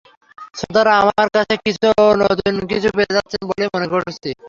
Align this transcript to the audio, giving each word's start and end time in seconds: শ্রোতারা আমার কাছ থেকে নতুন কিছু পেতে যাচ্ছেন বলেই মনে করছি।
শ্রোতারা 0.57 0.93
আমার 1.01 1.27
কাছ 1.33 1.45
থেকে 1.51 1.69
নতুন 2.21 2.53
কিছু 2.69 2.87
পেতে 2.97 3.13
যাচ্ছেন 3.17 3.41
বলেই 3.49 3.69
মনে 3.75 3.87
করছি। 3.93 4.29